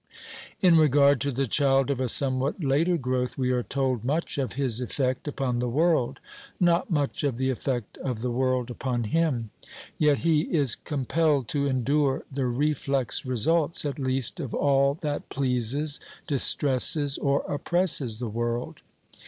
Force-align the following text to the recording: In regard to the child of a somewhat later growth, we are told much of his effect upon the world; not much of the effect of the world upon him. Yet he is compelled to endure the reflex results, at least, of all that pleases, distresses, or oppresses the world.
In 0.61 0.77
regard 0.77 1.21
to 1.21 1.31
the 1.31 1.45
child 1.45 1.91
of 1.91 1.99
a 2.01 2.09
somewhat 2.09 2.63
later 2.63 2.97
growth, 2.97 3.37
we 3.37 3.51
are 3.51 3.61
told 3.61 4.03
much 4.03 4.39
of 4.39 4.53
his 4.53 4.81
effect 4.81 5.27
upon 5.27 5.59
the 5.59 5.69
world; 5.69 6.19
not 6.59 6.89
much 6.89 7.23
of 7.23 7.37
the 7.37 7.51
effect 7.51 7.99
of 7.99 8.21
the 8.21 8.31
world 8.31 8.71
upon 8.71 9.03
him. 9.03 9.51
Yet 9.99 10.17
he 10.25 10.51
is 10.51 10.73
compelled 10.73 11.47
to 11.49 11.67
endure 11.67 12.25
the 12.33 12.47
reflex 12.47 13.27
results, 13.27 13.85
at 13.85 13.99
least, 13.99 14.39
of 14.39 14.55
all 14.55 14.95
that 15.03 15.29
pleases, 15.29 15.99
distresses, 16.25 17.19
or 17.19 17.41
oppresses 17.47 18.17
the 18.17 18.27
world. 18.27 18.81